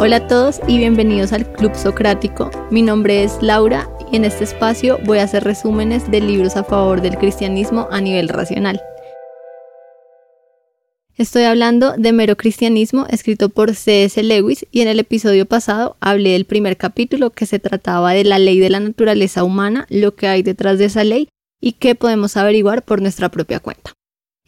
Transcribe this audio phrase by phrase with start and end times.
[0.00, 2.52] Hola a todos y bienvenidos al Club Socrático.
[2.70, 6.62] Mi nombre es Laura y en este espacio voy a hacer resúmenes de libros a
[6.62, 8.80] favor del cristianismo a nivel racional.
[11.16, 14.22] Estoy hablando de Mero Cristianismo, escrito por C.S.
[14.22, 18.38] Lewis, y en el episodio pasado hablé del primer capítulo que se trataba de la
[18.38, 21.28] ley de la naturaleza humana, lo que hay detrás de esa ley
[21.60, 23.97] y qué podemos averiguar por nuestra propia cuenta.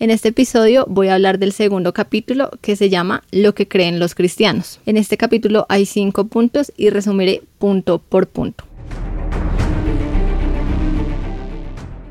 [0.00, 3.98] En este episodio voy a hablar del segundo capítulo que se llama Lo que creen
[3.98, 4.80] los cristianos.
[4.86, 8.64] En este capítulo hay cinco puntos y resumiré punto por punto.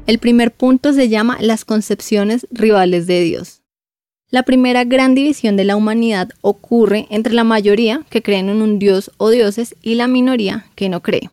[0.06, 3.64] El primer punto se llama las concepciones rivales de Dios.
[4.30, 8.78] La primera gran división de la humanidad ocurre entre la mayoría que creen en un
[8.78, 11.32] dios o dioses y la minoría que no cree.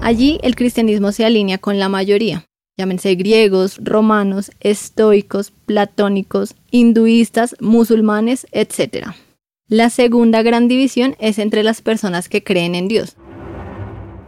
[0.00, 2.49] Allí el cristianismo se alinea con la mayoría,
[2.80, 9.08] llámense griegos, romanos, estoicos, platónicos, hinduistas, musulmanes, etc.
[9.68, 13.16] La segunda gran división es entre las personas que creen en Dios.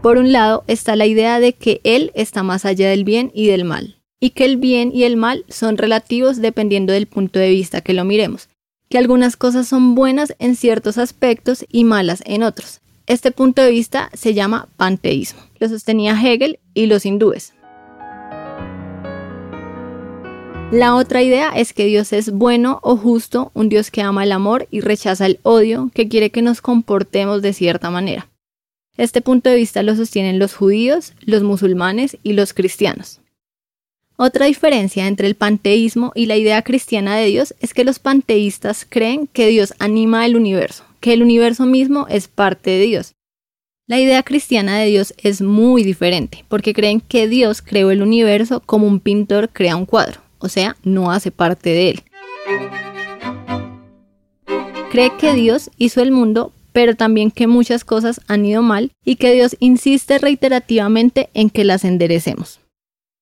[0.03, 3.47] Por un lado está la idea de que Él está más allá del bien y
[3.47, 7.49] del mal, y que el bien y el mal son relativos dependiendo del punto de
[7.49, 8.51] vista que lo miremos,
[8.91, 12.83] que algunas cosas son buenas en ciertos aspectos y malas en otros.
[13.07, 15.41] Este punto de vista se llama panteísmo.
[15.59, 17.55] Lo sostenía Hegel y los hindúes.
[20.73, 24.33] La otra idea es que Dios es bueno o justo, un Dios que ama el
[24.33, 28.31] amor y rechaza el odio, que quiere que nos comportemos de cierta manera.
[28.97, 33.21] Este punto de vista lo sostienen los judíos, los musulmanes y los cristianos.
[34.17, 38.87] Otra diferencia entre el panteísmo y la idea cristiana de Dios es que los panteístas
[38.89, 43.13] creen que Dios anima el universo, que el universo mismo es parte de Dios.
[43.87, 48.63] La idea cristiana de Dios es muy diferente, porque creen que Dios creó el universo
[48.65, 52.03] como un pintor crea un cuadro o sea, no hace parte de él.
[54.91, 59.17] Cree que Dios hizo el mundo, pero también que muchas cosas han ido mal y
[59.17, 62.61] que Dios insiste reiterativamente en que las enderecemos.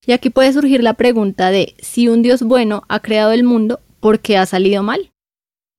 [0.06, 3.80] Y aquí puede surgir la pregunta de si un Dios bueno ha creado el mundo,
[4.00, 5.12] ¿por qué ha salido mal?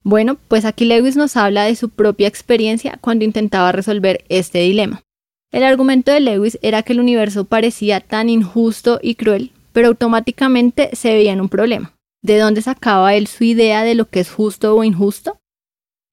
[0.03, 5.01] Bueno, pues aquí Lewis nos habla de su propia experiencia cuando intentaba resolver este dilema.
[5.51, 10.89] El argumento de Lewis era que el universo parecía tan injusto y cruel pero automáticamente
[10.93, 11.93] se veía en un problema.
[12.21, 15.39] ¿De dónde sacaba él su idea de lo que es justo o injusto?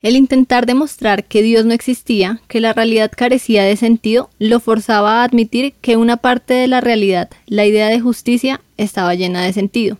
[0.00, 5.20] El intentar demostrar que Dios no existía, que la realidad carecía de sentido, lo forzaba
[5.20, 9.52] a admitir que una parte de la realidad, la idea de justicia, estaba llena de
[9.52, 9.98] sentido.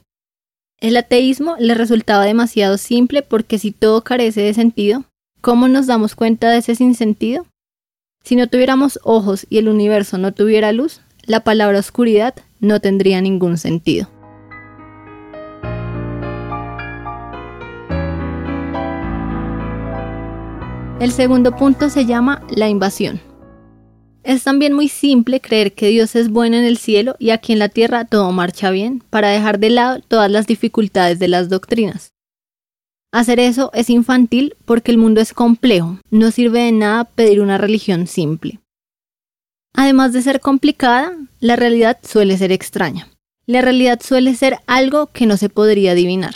[0.80, 5.04] El ateísmo le resultaba demasiado simple porque si todo carece de sentido,
[5.40, 7.46] ¿cómo nos damos cuenta de ese sinsentido?
[8.22, 13.20] Si no tuviéramos ojos y el universo no tuviera luz, la palabra oscuridad no tendría
[13.20, 14.08] ningún sentido.
[21.00, 23.20] El segundo punto se llama la invasión.
[24.24, 27.60] Es también muy simple creer que Dios es bueno en el cielo y aquí en
[27.60, 32.12] la tierra todo marcha bien, para dejar de lado todas las dificultades de las doctrinas.
[33.12, 37.56] Hacer eso es infantil porque el mundo es complejo, no sirve de nada pedir una
[37.56, 38.60] religión simple.
[39.80, 43.06] Además de ser complicada, la realidad suele ser extraña.
[43.46, 46.34] La realidad suele ser algo que no se podría adivinar.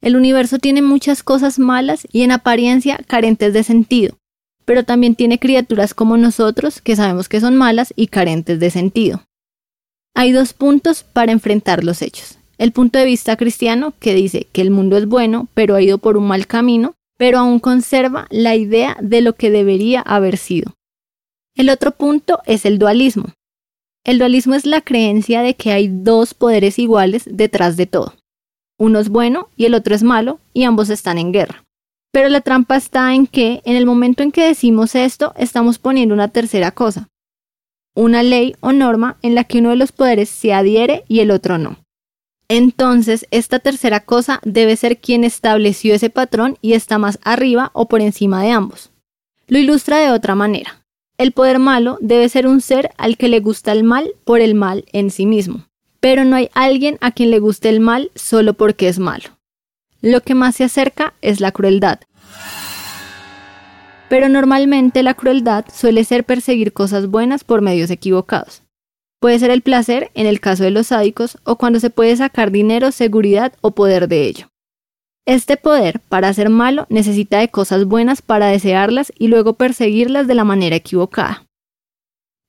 [0.00, 4.16] El universo tiene muchas cosas malas y en apariencia carentes de sentido,
[4.64, 9.24] pero también tiene criaturas como nosotros que sabemos que son malas y carentes de sentido.
[10.14, 12.38] Hay dos puntos para enfrentar los hechos.
[12.58, 15.98] El punto de vista cristiano que dice que el mundo es bueno, pero ha ido
[15.98, 20.74] por un mal camino, pero aún conserva la idea de lo que debería haber sido.
[21.56, 23.26] El otro punto es el dualismo.
[24.04, 28.14] El dualismo es la creencia de que hay dos poderes iguales detrás de todo.
[28.76, 31.64] Uno es bueno y el otro es malo y ambos están en guerra.
[32.12, 36.12] Pero la trampa está en que en el momento en que decimos esto estamos poniendo
[36.12, 37.08] una tercera cosa.
[37.94, 41.30] Una ley o norma en la que uno de los poderes se adhiere y el
[41.30, 41.78] otro no.
[42.48, 47.86] Entonces, esta tercera cosa debe ser quien estableció ese patrón y está más arriba o
[47.86, 48.90] por encima de ambos.
[49.46, 50.83] Lo ilustra de otra manera.
[51.16, 54.56] El poder malo debe ser un ser al que le gusta el mal por el
[54.56, 55.68] mal en sí mismo,
[56.00, 59.38] pero no hay alguien a quien le guste el mal solo porque es malo.
[60.00, 62.00] Lo que más se acerca es la crueldad.
[64.08, 68.62] Pero normalmente la crueldad suele ser perseguir cosas buenas por medios equivocados.
[69.20, 72.50] Puede ser el placer en el caso de los sádicos o cuando se puede sacar
[72.50, 74.48] dinero, seguridad o poder de ello.
[75.26, 80.34] Este poder, para ser malo, necesita de cosas buenas para desearlas y luego perseguirlas de
[80.34, 81.46] la manera equivocada.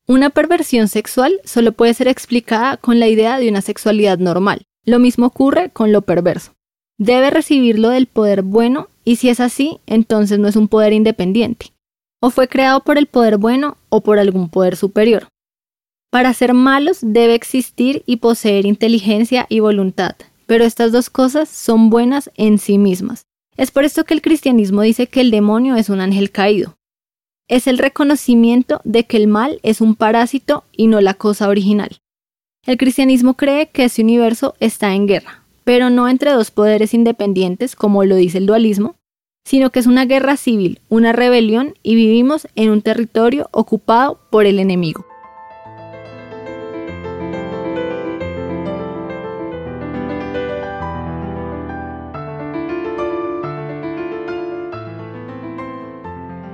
[0.07, 4.63] Una perversión sexual solo puede ser explicada con la idea de una sexualidad normal.
[4.83, 6.51] Lo mismo ocurre con lo perverso.
[6.98, 11.72] Debe recibirlo del poder bueno y si es así, entonces no es un poder independiente.
[12.22, 15.27] o fue creado por el poder bueno o por algún poder superior.
[16.10, 21.89] Para ser malos debe existir y poseer inteligencia y voluntad, pero estas dos cosas son
[21.89, 23.25] buenas en sí mismas.
[23.57, 26.75] Es por esto que el cristianismo dice que el demonio es un ángel caído.
[27.47, 32.00] Es el reconocimiento de que el mal es un parásito y no la cosa original.
[32.65, 37.75] El cristianismo cree que este universo está en guerra, pero no entre dos poderes independientes
[37.75, 38.95] como lo dice el dualismo,
[39.45, 44.48] sino que es una guerra civil, una rebelión y vivimos en un territorio ocupado por
[44.48, 45.06] el enemigo.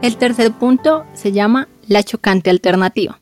[0.02, 3.22] El tercer punto se llama la chocante alternativa.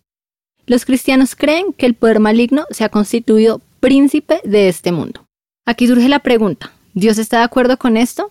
[0.66, 5.26] Los cristianos creen que el poder maligno se ha constituido príncipe de este mundo.
[5.66, 8.30] Aquí surge la pregunta, ¿Dios está de acuerdo con esto?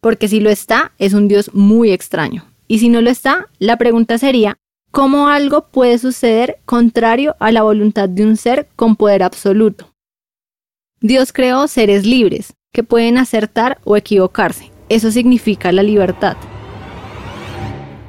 [0.00, 2.44] Porque si lo está, es un Dios muy extraño.
[2.66, 4.56] Y si no lo está, la pregunta sería,
[4.90, 9.92] ¿cómo algo puede suceder contrario a la voluntad de un ser con poder absoluto?
[11.00, 14.72] Dios creó seres libres, que pueden acertar o equivocarse.
[14.88, 16.36] Eso significa la libertad.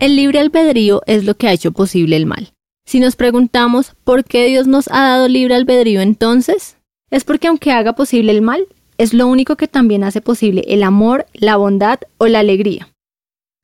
[0.01, 2.53] El libre albedrío es lo que ha hecho posible el mal.
[2.88, 6.77] Si nos preguntamos por qué Dios nos ha dado libre albedrío entonces,
[7.12, 8.65] es porque aunque haga posible el mal,
[8.98, 12.89] es lo único que también hace posible el amor, la bondad o la alegría.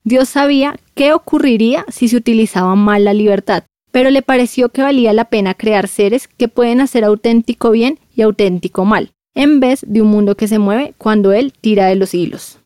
[0.03, 5.13] Dios sabía qué ocurriría si se utilizaba mal la libertad, pero le pareció que valía
[5.13, 10.03] la pena crear seres que pueden hacer auténtico bien y auténtico mal, en vez de
[10.03, 12.56] un mundo que se mueve cuando Él tira de los hilos.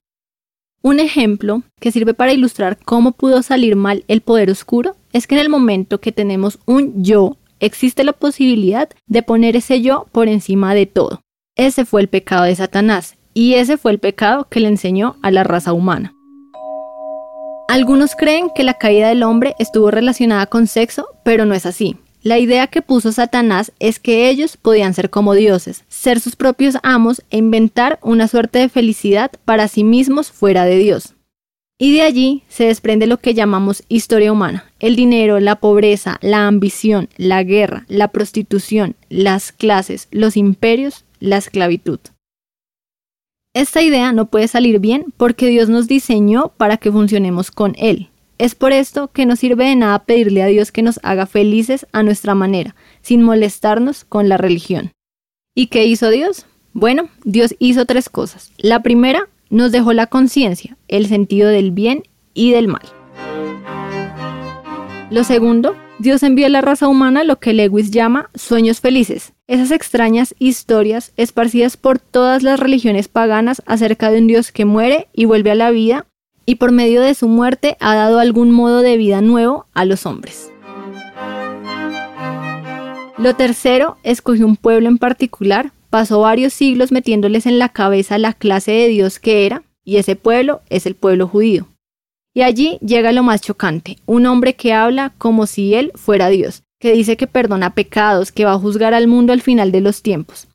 [0.83, 5.35] Un ejemplo que sirve para ilustrar cómo pudo salir mal el poder oscuro es que
[5.35, 10.27] en el momento que tenemos un yo, existe la posibilidad de poner ese yo por
[10.27, 11.21] encima de todo.
[11.55, 15.29] Ese fue el pecado de Satanás y ese fue el pecado que le enseñó a
[15.29, 16.15] la raza humana.
[17.67, 21.95] Algunos creen que la caída del hombre estuvo relacionada con sexo, pero no es así.
[22.23, 26.77] La idea que puso Satanás es que ellos podían ser como dioses, ser sus propios
[26.83, 31.15] amos e inventar una suerte de felicidad para sí mismos fuera de Dios.
[31.79, 36.45] Y de allí se desprende lo que llamamos historia humana, el dinero, la pobreza, la
[36.45, 41.99] ambición, la guerra, la prostitución, las clases, los imperios, la esclavitud.
[43.55, 48.10] Esta idea no puede salir bien porque Dios nos diseñó para que funcionemos con Él,
[48.41, 51.85] es por esto que no sirve de nada pedirle a Dios que nos haga felices
[51.91, 54.93] a nuestra manera, sin molestarnos con la religión.
[55.53, 56.47] ¿Y qué hizo Dios?
[56.73, 58.51] Bueno, Dios hizo tres cosas.
[58.57, 62.01] La primera, nos dejó la conciencia, el sentido del bien
[62.33, 62.81] y del mal.
[65.11, 69.69] Lo segundo, Dios envió a la raza humana lo que Lewis llama sueños felices, esas
[69.69, 75.25] extrañas historias esparcidas por todas las religiones paganas acerca de un Dios que muere y
[75.25, 76.07] vuelve a la vida
[76.51, 80.05] y por medio de su muerte ha dado algún modo de vida nuevo a los
[80.05, 80.51] hombres.
[83.17, 88.33] Lo tercero, escogió un pueblo en particular, pasó varios siglos metiéndoles en la cabeza la
[88.33, 91.69] clase de Dios que era, y ese pueblo es el pueblo judío.
[92.33, 96.63] Y allí llega lo más chocante, un hombre que habla como si él fuera Dios,
[96.81, 100.01] que dice que perdona pecados, que va a juzgar al mundo al final de los
[100.01, 100.49] tiempos.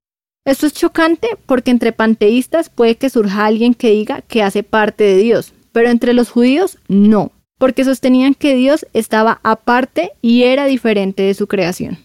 [0.44, 5.02] Esto es chocante porque entre panteístas puede que surja alguien que diga que hace parte
[5.02, 10.64] de Dios, pero entre los judíos no, porque sostenían que Dios estaba aparte y era
[10.64, 11.98] diferente de su creación.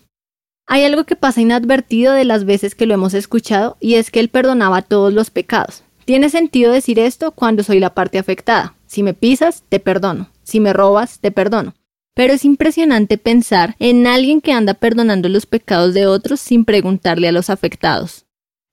[0.67, 4.19] Hay algo que pasa inadvertido de las veces que lo hemos escuchado y es que
[4.19, 5.83] Él perdonaba todos los pecados.
[6.03, 8.75] Tiene sentido decir esto cuando soy la parte afectada.
[8.87, 10.27] Si me pisas, te perdono.
[10.43, 11.73] Si me robas, te perdono.
[12.13, 17.29] Pero es impresionante pensar en alguien que anda perdonando los pecados de otros sin preguntarle
[17.29, 18.25] a los afectados.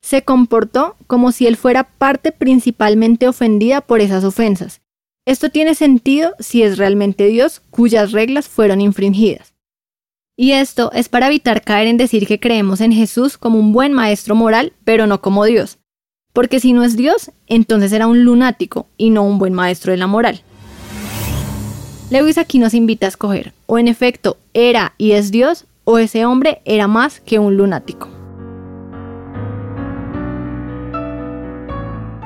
[0.02, 4.80] Se comportó como si él fuera parte principalmente ofendida por esas ofensas,
[5.28, 9.52] esto tiene sentido si es realmente Dios cuyas reglas fueron infringidas.
[10.38, 13.92] Y esto es para evitar caer en decir que creemos en Jesús como un buen
[13.92, 15.76] maestro moral, pero no como Dios.
[16.32, 19.98] Porque si no es Dios, entonces era un lunático y no un buen maestro de
[19.98, 20.40] la moral.
[22.08, 26.24] Lewis aquí nos invita a escoger, o en efecto era y es Dios, o ese
[26.24, 28.17] hombre era más que un lunático.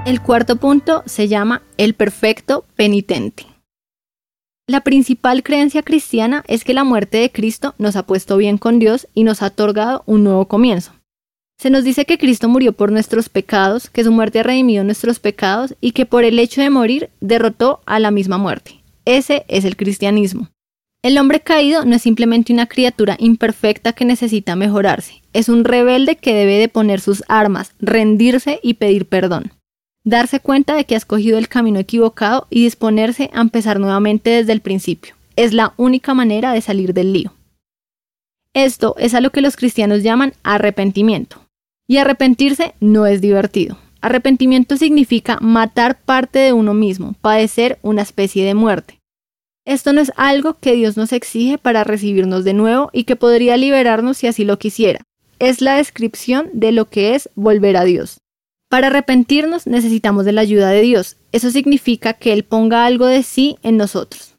[0.05, 3.47] El cuarto punto se llama el perfecto penitente.
[4.67, 8.81] La principal creencia cristiana es que la muerte de Cristo nos ha puesto bien con
[8.81, 10.93] Dios y nos ha otorgado un nuevo comienzo.
[11.57, 15.21] Se nos dice que Cristo murió por nuestros pecados, que su muerte ha redimido nuestros
[15.21, 18.83] pecados y que por el hecho de morir derrotó a la misma muerte.
[19.05, 20.49] Ese es el cristianismo.
[21.05, 26.17] El hombre caído no es simplemente una criatura imperfecta que necesita mejorarse, es un rebelde
[26.17, 29.53] que debe de poner sus armas, rendirse y pedir perdón
[30.05, 34.53] darse cuenta de que ha escogido el camino equivocado y disponerse a empezar nuevamente desde
[34.53, 35.15] el principio.
[35.35, 37.33] es la única manera de salir del lío.
[38.53, 41.39] Esto es a lo que los cristianos llaman arrepentimiento.
[41.89, 43.79] Y arrepentirse no es divertido.
[44.03, 48.99] Arrepentimiento significa matar parte de uno mismo, padecer una especie de muerte.
[49.65, 53.57] Esto no es algo que Dios nos exige para recibirnos de nuevo y que podría
[53.57, 55.01] liberarnos si así lo quisiera.
[55.39, 58.19] Es la descripción de lo que es volver a Dios.
[58.73, 61.19] Para arrepentirnos necesitamos de la ayuda de Dios.
[61.31, 64.38] Eso significa que Él ponga algo de sí en nosotros.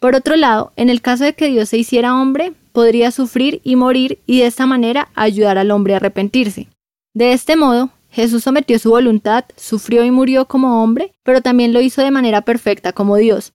[0.00, 3.76] Por otro lado, en el caso de que Dios se hiciera hombre, podría sufrir y
[3.76, 6.66] morir y de esta manera ayudar al hombre a arrepentirse.
[7.14, 11.80] De este modo, Jesús sometió su voluntad, sufrió y murió como hombre, pero también lo
[11.80, 13.52] hizo de manera perfecta como Dios.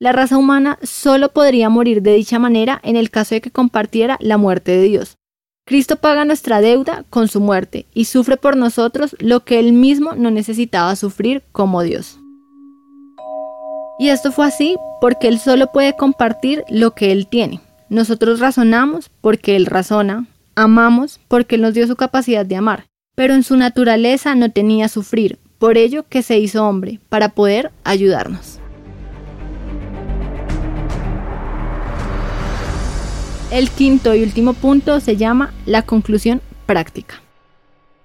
[0.00, 4.16] La raza humana solo podría morir de dicha manera en el caso de que compartiera
[4.20, 5.16] la muerte de Dios.
[5.66, 10.14] Cristo paga nuestra deuda con su muerte y sufre por nosotros lo que él mismo
[10.14, 12.18] no necesitaba sufrir como Dios.
[13.98, 17.60] Y esto fue así porque él solo puede compartir lo que él tiene.
[17.90, 23.34] Nosotros razonamos porque él razona, amamos porque él nos dio su capacidad de amar pero
[23.34, 28.60] en su naturaleza no tenía sufrir, por ello que se hizo hombre, para poder ayudarnos.
[33.52, 37.22] El quinto y último punto se llama la conclusión práctica.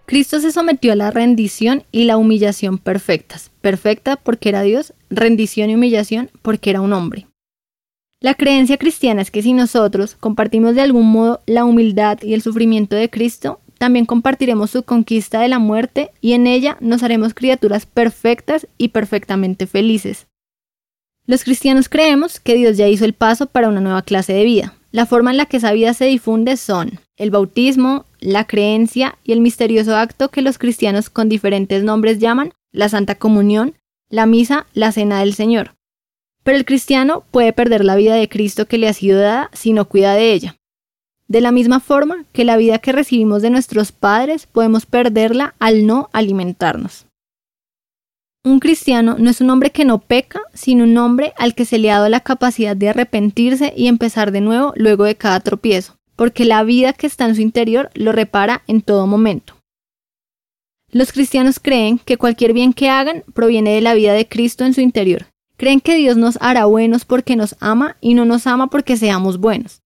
[0.06, 5.72] Cristo se sometió a la rendición y la humillación perfectas, perfecta porque era Dios, rendición
[5.72, 7.26] y humillación porque era un hombre.
[8.20, 12.44] La creencia cristiana es que si nosotros compartimos de algún modo la humildad y el
[12.44, 17.34] sufrimiento de Cristo, también compartiremos su conquista de la muerte y en ella nos haremos
[17.34, 20.28] criaturas perfectas y perfectamente felices.
[21.26, 24.76] Los cristianos creemos que Dios ya hizo el paso para una nueva clase de vida.
[24.92, 29.32] La forma en la que esa vida se difunde son el bautismo, la creencia y
[29.32, 33.76] el misterioso acto que los cristianos con diferentes nombres llaman la Santa Comunión,
[34.10, 35.76] la misa, la Cena del Señor.
[36.44, 39.72] Pero el cristiano puede perder la vida de Cristo que le ha sido dada si
[39.72, 40.58] no cuida de ella.
[41.28, 45.86] De la misma forma que la vida que recibimos de nuestros padres podemos perderla al
[45.86, 47.06] no alimentarnos.
[48.44, 51.78] Un cristiano no es un hombre que no peca, sino un hombre al que se
[51.78, 55.98] le ha dado la capacidad de arrepentirse y empezar de nuevo luego de cada tropiezo,
[56.16, 59.56] porque la vida que está en su interior lo repara en todo momento.
[60.90, 64.74] Los cristianos creen que cualquier bien que hagan proviene de la vida de Cristo en
[64.74, 65.28] su interior.
[65.56, 69.38] Creen que Dios nos hará buenos porque nos ama y no nos ama porque seamos
[69.38, 69.82] buenos.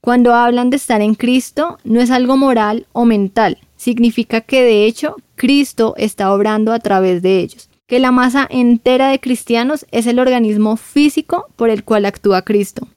[0.00, 4.84] Cuando hablan de estar en Cristo, no es algo moral o mental, significa que de
[4.84, 10.06] hecho Cristo está obrando a través de ellos, que la masa entera de cristianos es
[10.06, 12.88] el organismo físico por el cual actúa Cristo.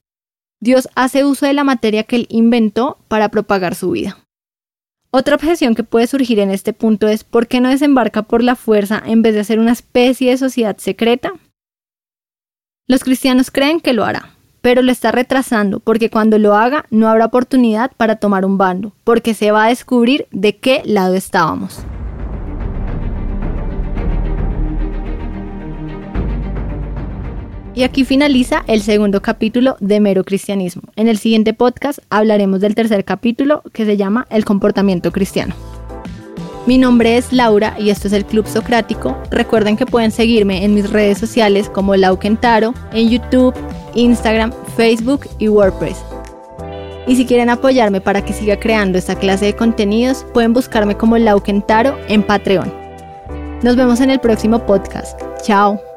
[0.59, 4.19] Dios hace uso de la materia que él inventó para propagar su vida.
[5.09, 8.57] Otra objeción que puede surgir en este punto es ¿por qué no desembarca por la
[8.57, 11.31] fuerza en vez de ser una especie de sociedad secreta?
[12.87, 14.32] Los cristianos creen que lo hará,
[14.63, 18.93] pero lo está retrasando porque cuando lo haga no habrá oportunidad para tomar un bando,
[19.03, 21.79] porque se va a descubrir de qué lado estábamos.
[27.75, 30.83] Y aquí finaliza el segundo capítulo de Mero Cristianismo.
[30.95, 35.55] En el siguiente podcast hablaremos del tercer capítulo que se llama El comportamiento cristiano.
[36.67, 39.17] Mi nombre es Laura y esto es el Club Socrático.
[39.29, 43.53] Recuerden que pueden seguirme en mis redes sociales como Lau Kentaro, en YouTube,
[43.95, 46.03] Instagram, Facebook y WordPress.
[47.07, 51.17] Y si quieren apoyarme para que siga creando esta clase de contenidos, pueden buscarme como
[51.17, 52.71] Lau Kentaro en Patreon.
[53.61, 55.19] Nos vemos en el próximo podcast.
[55.41, 55.92] Chao.